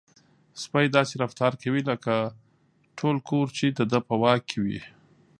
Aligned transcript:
سپی 0.61 0.85
داسې 0.97 1.13
رفتار 1.23 1.53
کوي 1.63 1.81
لکه 1.89 2.13
ټول 2.97 3.15
کور 3.29 3.47
چې 3.57 3.65
د 3.77 3.79
ده 3.91 3.99
په 4.07 4.15
واک 4.21 4.41
کې 4.49 4.59
وي. 4.65 4.79